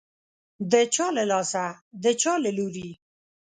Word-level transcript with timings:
د 0.71 0.73
چا 0.93 1.07
له 1.17 1.23
لاسه، 1.31 1.65
د 2.03 2.05
چا 2.21 2.33
له 2.43 2.51
لوري 2.57 2.89